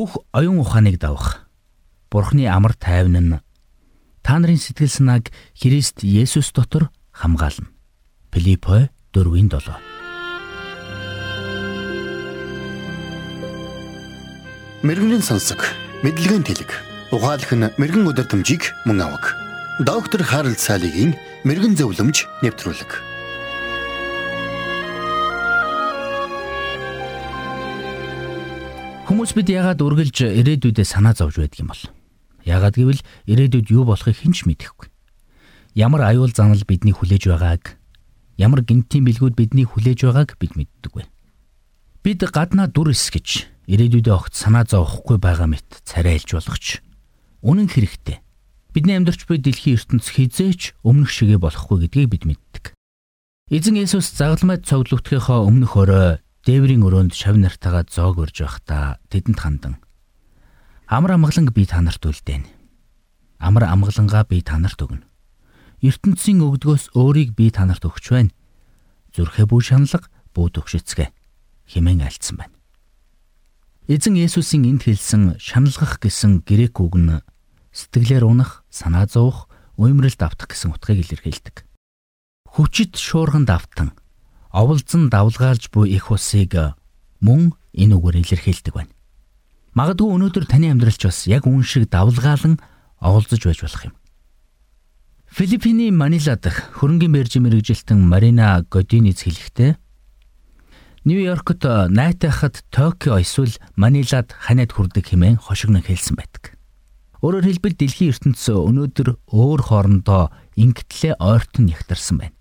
[0.00, 1.44] бүх оюун ухааныг давах
[2.08, 3.36] Бурхны амар тайван нь
[4.24, 7.68] та нарын сэтгэл санааг Христ Есүс дотор хамгаална.
[8.32, 9.60] Филиппо 4:7
[14.80, 15.60] Мэргэний сонсог,
[16.00, 16.72] мэдлэгийн тэлэг.
[17.12, 19.36] Ухаалх нь мэрэгэн өдөр төмжийг мөн авах.
[19.84, 21.12] Доктор Харалт цаалогийн
[21.44, 23.19] мэрэгэн зөвлөмж нэвтрүүлэг.
[29.20, 31.84] Хүмүүс бид яагаад үргэлж ирээдүйдээ санаа зовж байдаг юм бол?
[32.40, 34.88] Яагаад гэвэл ирээдүйд юу болохыг хэн ч мэдэхгүй.
[35.76, 37.76] Ямар аюул занал бидний хүлээж байгааг,
[38.40, 41.04] ямар гинтийн бэлгүүд бидний хүлээж байгааг бид мэддэггүй.
[42.00, 46.80] Бид гаднаа дүр эс гэж ирээдүйдээ огт санаа зовхгүй байгаа мэт царайлж болгоч.
[47.44, 48.24] Үнэн хэрэгтээ.
[48.72, 52.72] Бидний амьдарч буй дэлхийн ертөнц хизээч өмнөх шигэ болохгүй гэдгийг бид мэддэг.
[53.52, 59.74] Эзэн Есүс загалмайд цоглогдохынхоо өмнөх орой дээврийн өрөөнд шав нартайгаа зоог урж байхдаа тэдэнд хандан
[60.90, 62.50] Амар амгаланг би та нарт үлдээн.
[63.38, 65.06] Амар амгалангаа би та нарт өгнө.
[65.86, 68.34] ертөнцийн өгдгөөс өөрийг би та нарт өгч байна.
[69.14, 71.14] Зүрхээ бүү шаналга бүү төгшөцгөө
[71.70, 72.58] хэмээн альцсан байна.
[73.86, 77.22] Эзэн Есүсийн энд хэлсэн шаналгах гэсэн грек үг нь
[77.70, 79.46] сэтгэлээр унах, санаа зовох,
[79.78, 81.62] уймралд автах гэсэн утгыг илэрхийлдэг.
[82.50, 83.94] Хүчит шуурган давтан
[84.50, 86.76] оволзон давлгаалж буй их усыг
[87.20, 88.92] мөн энэ үгээр илэрхийлдэг байна.
[89.74, 92.58] Магадгүй өнөөдөр таны амьдралч бас яг үн шиг давлгаалan
[92.98, 93.94] оволзож байж болох юм.
[95.30, 99.78] Филиппиний Манила дахь хөрөнгөний мэржин мэрэгжилтэн Марина Годинец хэлэхдээ
[101.06, 106.58] Нью-Йоркт найтайхад Токио эсвэл Манилад ханиад хүрдэг хэмээн хошигнон хэлсэн байдаг.
[107.22, 112.39] Өөрөөр хэлбэл дэлхийн ертөнцийн өнөөдөр өөр хоорондоо ингэтлээ ойртон ягтарсан байна.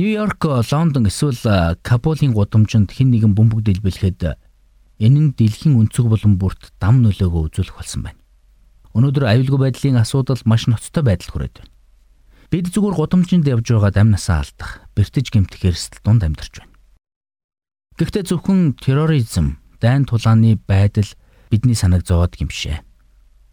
[0.00, 0.40] Нью-Йорк,
[0.72, 4.32] Лондон эсвэл Кабулын гудамжинд хэн нэгэн бөмбөг дэлбэлэхэд
[4.96, 8.16] энэ нь дэлхийн өнцөг болон бүрт дам нөлөөгөө үзүүлэх болсон байна.
[8.96, 11.72] Өнөөдөр аюулгүй байдлын асуудал маш ноцтой байдалд хүрээд байна.
[12.48, 16.72] Бид зүгээр гудамжинд явж байгаа дам насаа алдах, бэртэж гэмтэх эрсдэл дунд амьдарч байна.
[18.00, 21.12] Гэхдээ зөвхөн терроризм, дайн тулааны байдал
[21.52, 22.80] бидний санааг зовоод гимшээ.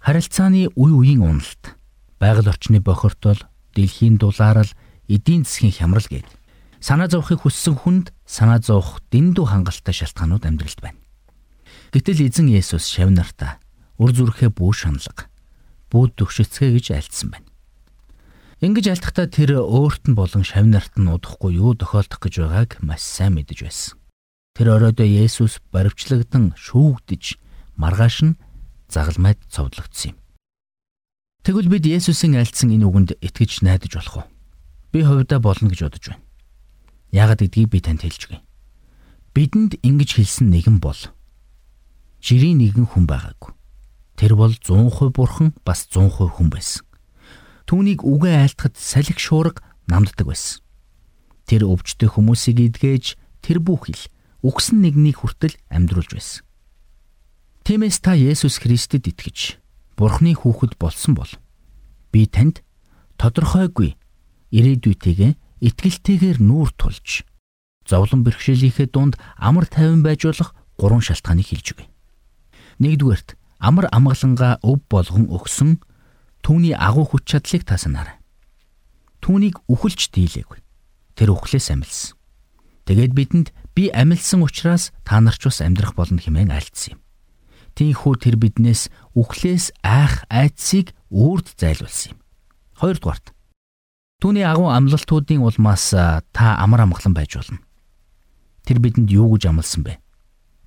[0.00, 1.76] Харилцааны үе үеийн уналт,
[2.16, 3.44] байгаль орчны бохирдол,
[3.76, 4.72] дэлхийн дулаарал
[5.10, 6.30] эдийн засгийн хямрал гээд
[6.78, 11.02] санаа зовхыг хүссэн хүнд санаа зовх дэндүү хангалттай шалтгаанууд амьдралд байна.
[11.90, 13.58] Гэтэл эзэн Есүс шав нартаа
[13.98, 15.26] үр зүрхээ бүү шаналга
[15.90, 17.50] бүү төгшөцгөө гэж альцсан байна.
[18.62, 23.02] Ингэж альтахтаа тэр өөрт нь болон шав нарт нь удахгүй юу тохиолдох гэж байгааг маш
[23.02, 23.98] сайн мэдэж байсан.
[24.54, 27.40] Тэр оройдоо Есүс баривчлагдан шүүгдэж
[27.80, 28.38] маргааш нь
[28.86, 30.16] загалмайд цовдлогдсон юм.
[31.42, 34.26] Тэгвэл бид Есүсийн альцсан энэ үгэнд итгэж найдаж болох уу?
[34.90, 36.24] Би хувьдаа болно гэж бодож байна.
[37.14, 38.42] Яагаад гэдгийг би танд хэлж өгье.
[39.34, 40.98] Бидэнд ингэж хэлсэн нэгэн бол
[42.18, 43.54] жирийн нэгэн хүн байгаагүй.
[44.18, 46.82] Тэр бол 100% бурхан бас 100% хүн байсан.
[47.70, 50.66] Түүнийг үгээ айлтахад салхи шуурга намддаг байсан.
[51.46, 53.14] Тэр өвчтөе хүмүүсийг идгээж
[53.46, 54.10] тэр бүхэл
[54.42, 56.42] үгсэн нэгнийг хүртэл амьдруулж байсан.
[57.62, 59.60] Тиймээс та Есүс Христэд итгэж
[59.94, 61.30] Бурхны хүүхэд болсон бол
[62.10, 62.64] би танд
[63.20, 63.99] тодорхойгүй
[64.50, 65.32] ирээдүйтэйгээ
[65.66, 67.22] итгэлтэйгээр нүүр тулж
[67.90, 71.88] зовлон бэрхшээлийнхээ дунд амар тайван байж болох гурван шалтгааныг хэлж өгье.
[72.78, 75.82] Нэгдүгээрт амар амгалангаа өв болгон өгсөн
[76.46, 78.16] түүний агуу хүч чадлыг та санаарай.
[79.20, 80.58] Түүнийг үхэлж дийлээгүй.
[81.18, 82.16] Тэр үхлээс амилсан.
[82.88, 87.00] Тэгээд бидэнд би амилсан учраас та нар ч бас амьдрах болно хэмээн альцсан юм.
[87.76, 92.18] Тийхүү тэр биднээс үхлээс айх айцыг үрд зайлуулсан юм.
[92.80, 93.36] Хоёрдугаарт
[94.20, 97.64] Түүний агуу амлалтуудын улмаас та амар амгалан байж болно.
[98.68, 99.96] Тэр бидэнд юу гэж амласан бэ?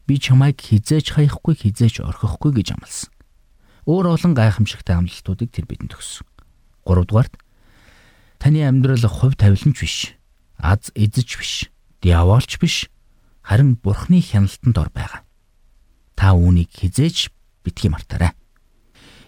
[0.09, 3.13] Би чамайг хизээж хаяхгүй хизээж орхихгүй гэж амласан.
[3.85, 6.25] Өөр олон гайхамшигтай амлалтуудыг тэр бидэнд өгсөн.
[6.81, 7.37] Гуравдугаарт
[8.41, 10.17] таны амьдрал хувь тавиланч биш.
[10.57, 11.69] Аз эзэж биш.
[12.01, 12.89] Диаволч биш.
[13.45, 15.21] Харин Бурхны хяналтанд ор байгаа.
[16.17, 17.29] Та үүнийг хизээж
[17.61, 18.33] битгий мартаарай.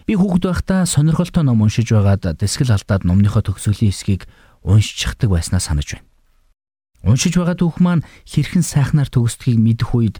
[0.05, 4.29] Би хүүхэд байхдаа сонирхолтой ном уншиж байгаад дэсгэл алдаад номныхоо төгсгөлийн хэсгийг
[4.61, 6.05] уншчихдаг байснаа санаж байна.
[7.09, 10.17] Уншиж байгаа түүх маань хэрхэн сайхнаар төгсдгийг мэдэх үед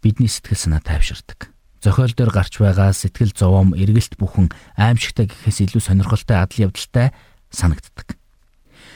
[0.00, 1.52] бидний сэтгэл санаа тайвширдаг.
[1.84, 4.48] Зохиол дээр гарч байгаа сэтгэл зовоом, эргэлт бүхэн
[4.80, 7.12] аимшигтай гэхээс илүү сонирхолтой адал явдалтай
[7.52, 8.16] санагддаг.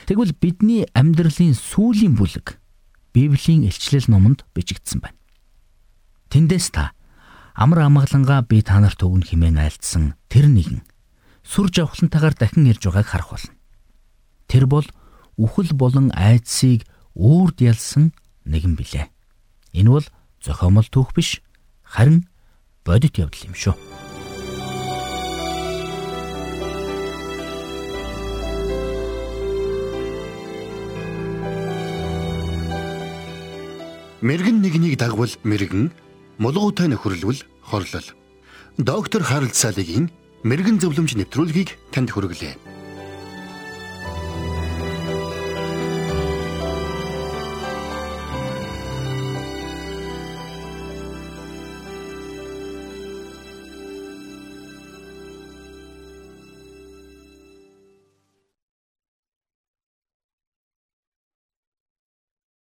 [0.08, 2.56] Тэгвэл бидний амьдралын сүүлийн бүлэг
[3.12, 5.18] Библийн илчлэл номонд бичигдсэн байна.
[6.32, 6.96] Тэндээс та
[7.56, 10.84] амар амгалангаа би та нарт өгнө хэмээн айлдсан тэр нэгэн
[11.40, 13.56] сүр жавхлантайгаар дахин ирж байгааг харах болно.
[14.44, 14.84] Тэр бол
[15.40, 16.84] үхэл болон айдсыг
[17.16, 18.12] үрд ялсан
[18.44, 19.08] нэгэн билээ.
[19.72, 20.06] Энэ бол
[20.44, 21.40] зохиомол түүх биш
[21.80, 22.28] харин
[22.84, 23.72] бодит явдал юм шүү.
[34.20, 35.92] Мэргэн нэгнийг дагвал мэргэн,
[36.38, 38.08] мулгуутай нөхөрлөвл хорлол.
[38.76, 40.12] Доктор Харалт Салигийн
[40.44, 42.75] мэрэгэн зөвлөмж нэвтрүүлгийг танд хүргэлээ.